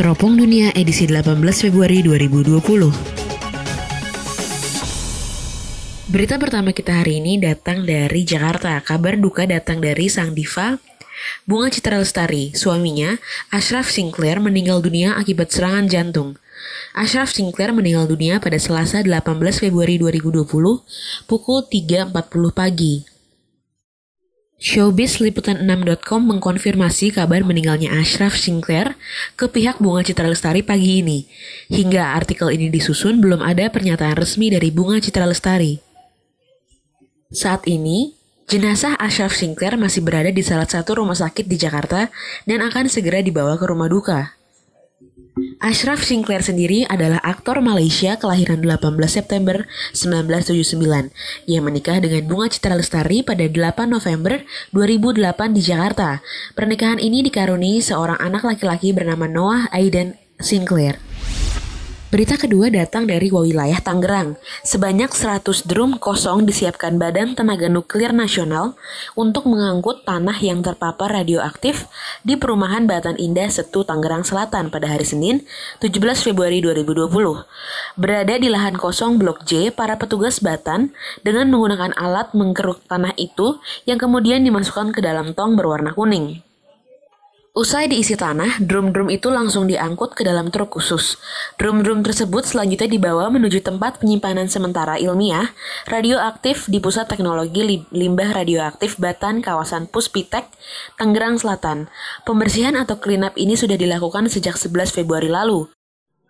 Teropong 0.00 0.32
Dunia 0.32 0.72
edisi 0.72 1.04
18 1.04 1.36
Februari 1.60 2.00
2020. 2.00 2.56
Berita 6.08 6.40
pertama 6.40 6.72
kita 6.72 7.04
hari 7.04 7.20
ini 7.20 7.36
datang 7.36 7.84
dari 7.84 8.24
Jakarta. 8.24 8.80
Kabar 8.80 9.20
duka 9.20 9.44
datang 9.44 9.76
dari 9.84 10.08
sang 10.08 10.32
diva 10.32 10.80
Bunga 11.44 11.68
Citra 11.68 12.00
Lestari. 12.00 12.56
Suaminya, 12.56 13.20
Ashraf 13.52 13.92
Sinclair 13.92 14.40
meninggal 14.40 14.80
dunia 14.80 15.20
akibat 15.20 15.52
serangan 15.52 15.84
jantung. 15.84 16.40
Ashraf 16.96 17.28
Sinclair 17.36 17.76
meninggal 17.76 18.08
dunia 18.08 18.40
pada 18.40 18.56
Selasa 18.56 19.04
18 19.04 19.20
Februari 19.52 20.00
2020 20.00 20.48
pukul 21.28 21.60
3.40 21.68 22.08
pagi. 22.56 23.19
Showbiz 24.60 25.24
Liputan6.com 25.24 26.20
mengkonfirmasi 26.36 27.16
kabar 27.16 27.40
meninggalnya 27.40 27.96
Ashraf 27.96 28.36
Sinclair 28.36 28.92
ke 29.32 29.48
pihak 29.48 29.80
Bunga 29.80 30.04
Citra 30.04 30.28
Lestari 30.28 30.60
pagi 30.60 31.00
ini. 31.00 31.24
Hingga 31.72 32.12
artikel 32.12 32.52
ini 32.52 32.68
disusun 32.68 33.24
belum 33.24 33.40
ada 33.40 33.72
pernyataan 33.72 34.20
resmi 34.20 34.52
dari 34.52 34.68
Bunga 34.68 35.00
Citra 35.00 35.24
Lestari. 35.24 35.80
Saat 37.32 37.64
ini, 37.72 38.12
jenazah 38.52 39.00
Ashraf 39.00 39.32
Sinclair 39.32 39.80
masih 39.80 40.04
berada 40.04 40.28
di 40.28 40.44
salah 40.44 40.68
satu 40.68 41.00
rumah 41.00 41.16
sakit 41.16 41.48
di 41.48 41.56
Jakarta 41.56 42.12
dan 42.44 42.60
akan 42.60 42.92
segera 42.92 43.24
dibawa 43.24 43.56
ke 43.56 43.64
rumah 43.64 43.88
duka. 43.88 44.39
Ashraf 45.60 46.00
Sinclair 46.00 46.40
sendiri 46.40 46.88
adalah 46.88 47.20
aktor 47.20 47.60
Malaysia 47.60 48.16
kelahiran 48.16 48.64
18 48.64 48.96
September 49.04 49.68
1979. 49.92 51.12
Ia 51.52 51.60
menikah 51.60 52.00
dengan 52.00 52.24
Bunga 52.24 52.48
Citra 52.48 52.80
Lestari 52.80 53.20
pada 53.20 53.44
8 53.44 53.84
November 53.84 54.40
2008 54.72 55.52
di 55.52 55.60
Jakarta. 55.60 56.24
Pernikahan 56.56 56.96
ini 56.96 57.20
dikaruniai 57.28 57.84
seorang 57.84 58.16
anak 58.16 58.40
laki-laki 58.40 58.96
bernama 58.96 59.28
Noah 59.28 59.68
Aiden 59.68 60.16
Sinclair. 60.40 61.09
Berita 62.10 62.34
kedua 62.34 62.74
datang 62.74 63.06
dari 63.06 63.30
wilayah 63.30 63.78
Tangerang. 63.78 64.34
Sebanyak 64.66 65.14
100 65.14 65.62
drum 65.62 65.94
kosong 65.94 66.42
disiapkan 66.42 66.98
Badan 66.98 67.38
Tenaga 67.38 67.70
Nuklir 67.70 68.10
Nasional 68.10 68.74
untuk 69.14 69.46
mengangkut 69.46 70.02
tanah 70.02 70.34
yang 70.42 70.58
terpapar 70.58 71.22
radioaktif 71.22 71.86
di 72.26 72.34
perumahan 72.34 72.90
Batan 72.90 73.14
Indah 73.14 73.46
Setu 73.46 73.86
Tangerang 73.86 74.26
Selatan 74.26 74.74
pada 74.74 74.90
hari 74.90 75.06
Senin, 75.06 75.46
17 75.78 76.26
Februari 76.26 76.58
2020. 76.58 77.14
Berada 77.94 78.34
di 78.42 78.50
lahan 78.50 78.74
kosong 78.74 79.14
Blok 79.14 79.46
J, 79.46 79.70
para 79.70 79.94
petugas 79.94 80.42
Batan 80.42 80.90
dengan 81.22 81.46
menggunakan 81.54 81.94
alat 81.94 82.34
mengkeruk 82.34 82.82
tanah 82.90 83.14
itu 83.22 83.62
yang 83.86 84.02
kemudian 84.02 84.42
dimasukkan 84.42 84.90
ke 84.90 84.98
dalam 84.98 85.30
tong 85.38 85.54
berwarna 85.54 85.94
kuning. 85.94 86.42
Usai 87.50 87.90
diisi 87.90 88.14
tanah, 88.14 88.62
drum-drum 88.62 89.10
itu 89.10 89.26
langsung 89.26 89.66
diangkut 89.66 90.14
ke 90.14 90.22
dalam 90.22 90.54
truk 90.54 90.70
khusus. 90.70 91.18
Drum-drum 91.58 92.06
tersebut 92.06 92.46
selanjutnya 92.46 92.86
dibawa 92.86 93.26
menuju 93.26 93.66
tempat 93.66 93.98
penyimpanan 93.98 94.46
sementara 94.46 95.02
ilmiah 95.02 95.50
radioaktif 95.90 96.70
di 96.70 96.78
Pusat 96.78 97.10
Teknologi 97.10 97.82
Limbah 97.90 98.38
Radioaktif 98.38 99.02
Batan, 99.02 99.42
kawasan 99.42 99.90
Puspitek, 99.90 100.46
Tangerang 100.94 101.42
Selatan. 101.42 101.90
Pembersihan 102.22 102.78
atau 102.78 103.02
cleanup 103.02 103.34
ini 103.34 103.58
sudah 103.58 103.74
dilakukan 103.74 104.30
sejak 104.30 104.54
11 104.54 104.94
Februari 104.94 105.26
lalu. 105.26 105.66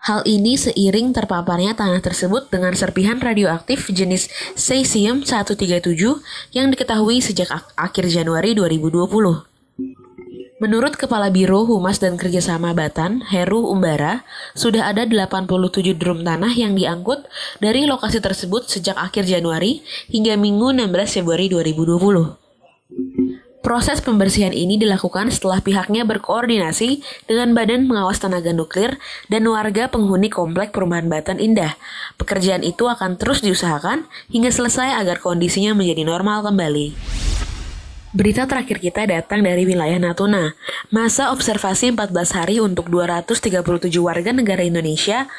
Hal 0.00 0.24
ini 0.24 0.56
seiring 0.56 1.12
terpaparnya 1.12 1.76
tanah 1.76 2.00
tersebut 2.00 2.48
dengan 2.48 2.72
serpihan 2.72 3.20
radioaktif 3.20 3.92
jenis 3.92 4.32
cesium-137 4.56 6.00
yang 6.56 6.72
diketahui 6.72 7.20
sejak 7.20 7.52
akhir 7.76 8.08
Januari 8.08 8.56
2020. 8.56 9.49
Menurut 10.60 10.92
Kepala 10.92 11.32
Biro 11.32 11.64
Humas 11.64 12.04
dan 12.04 12.20
Kerjasama 12.20 12.76
Batan, 12.76 13.24
Heru 13.24 13.72
Umbara, 13.72 14.28
sudah 14.52 14.92
ada 14.92 15.08
87 15.08 15.48
drum 15.96 16.20
tanah 16.20 16.52
yang 16.52 16.76
diangkut 16.76 17.24
dari 17.64 17.88
lokasi 17.88 18.20
tersebut 18.20 18.68
sejak 18.68 18.92
akhir 18.92 19.24
Januari 19.24 19.80
hingga 20.12 20.36
Minggu 20.36 20.76
16 20.76 21.16
Februari 21.16 21.48
2020. 21.48 23.64
Proses 23.64 24.04
pembersihan 24.04 24.52
ini 24.52 24.76
dilakukan 24.76 25.32
setelah 25.32 25.64
pihaknya 25.64 26.04
berkoordinasi 26.04 27.00
dengan 27.24 27.56
Badan 27.56 27.88
Pengawas 27.88 28.20
Tenaga 28.20 28.52
Nuklir 28.52 29.00
dan 29.32 29.48
warga 29.48 29.88
penghuni 29.88 30.28
Komplek 30.28 30.76
Perumahan 30.76 31.08
Batan 31.08 31.40
Indah. 31.40 31.80
Pekerjaan 32.20 32.68
itu 32.68 32.84
akan 32.84 33.16
terus 33.16 33.40
diusahakan 33.40 34.04
hingga 34.28 34.52
selesai 34.52 34.92
agar 34.92 35.24
kondisinya 35.24 35.72
menjadi 35.72 36.04
normal 36.04 36.44
kembali. 36.44 37.29
Berita 38.10 38.42
terakhir 38.42 38.82
kita 38.82 39.06
datang 39.06 39.46
dari 39.46 39.62
wilayah 39.62 39.94
Natuna. 40.02 40.58
Masa 40.90 41.30
observasi 41.30 41.94
14 41.94 42.10
hari 42.34 42.58
untuk 42.58 42.90
237 42.90 43.62
warga 44.02 44.34
negara 44.34 44.66
Indonesia 44.66 45.30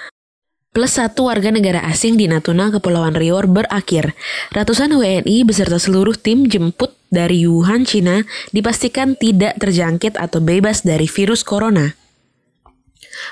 plus 0.71 0.95
satu 0.95 1.27
warga 1.27 1.51
negara 1.51 1.83
asing 1.83 2.15
di 2.15 2.31
Natuna, 2.31 2.71
Kepulauan 2.71 3.11
Riau 3.11 3.43
berakhir. 3.43 4.15
Ratusan 4.55 4.95
WNI 4.95 5.43
beserta 5.43 5.75
seluruh 5.75 6.15
tim 6.15 6.47
jemput 6.47 6.95
dari 7.11 7.43
Wuhan, 7.43 7.83
Cina 7.83 8.23
dipastikan 8.55 9.19
tidak 9.19 9.59
terjangkit 9.59 10.15
atau 10.15 10.39
bebas 10.39 10.87
dari 10.87 11.11
virus 11.11 11.43
corona. 11.43 12.00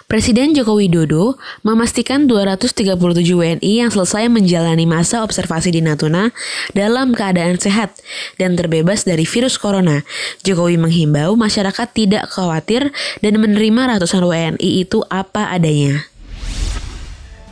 Presiden 0.09 0.57
Joko 0.57 0.77
Widodo 0.77 1.37
memastikan 1.61 2.25
237 2.25 2.97
WNI 3.35 3.73
yang 3.85 3.89
selesai 3.93 4.25
menjalani 4.29 4.89
masa 4.89 5.21
observasi 5.21 5.69
di 5.69 5.81
Natuna 5.85 6.33
dalam 6.73 7.13
keadaan 7.13 7.61
sehat 7.61 7.97
dan 8.41 8.57
terbebas 8.57 9.05
dari 9.05 9.25
virus 9.25 9.61
corona. 9.61 10.01
Jokowi 10.41 10.81
menghimbau 10.81 11.37
masyarakat 11.37 11.87
tidak 11.93 12.29
khawatir 12.33 12.89
dan 13.21 13.37
menerima 13.37 13.97
ratusan 13.97 14.25
WNI 14.25 14.69
itu 14.81 15.05
apa 15.13 15.53
adanya. 15.53 16.09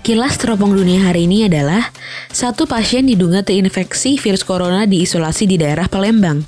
Kilas 0.07 0.39
teropong 0.39 0.71
dunia 0.71 1.03
hari 1.03 1.27
ini 1.27 1.51
adalah 1.51 1.91
satu 2.31 2.63
pasien 2.63 3.03
diduga 3.03 3.43
terinfeksi 3.43 4.15
virus 4.15 4.47
corona 4.47 4.87
diisolasi 4.87 5.43
di 5.51 5.59
daerah 5.59 5.91
Palembang. 5.91 6.47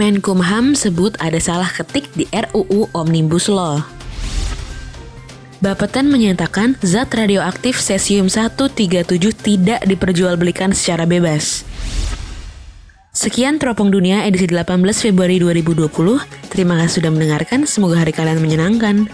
Menkumham 0.00 0.72
sebut 0.72 1.12
ada 1.20 1.36
salah 1.40 1.68
ketik 1.68 2.08
di 2.16 2.24
RUU 2.32 2.88
Omnibus 2.96 3.52
Law. 3.52 3.95
Bapeten 5.56 6.12
menyatakan 6.12 6.76
zat 6.84 7.08
radioaktif 7.16 7.80
cesium-137 7.80 9.24
tidak 9.40 9.80
diperjualbelikan 9.88 10.76
secara 10.76 11.08
bebas. 11.08 11.64
Sekian 13.16 13.56
Teropong 13.56 13.88
Dunia 13.88 14.28
edisi 14.28 14.44
18 14.44 14.76
Februari 14.92 15.40
2020. 15.40 15.88
Terima 16.52 16.76
kasih 16.76 17.00
sudah 17.00 17.08
mendengarkan, 17.08 17.64
semoga 17.64 18.04
hari 18.04 18.12
kalian 18.12 18.44
menyenangkan. 18.44 19.08